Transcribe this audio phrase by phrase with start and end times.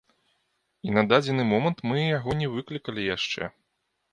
[0.87, 3.43] І на дадзены момант мы яго не выклікалі яшчэ.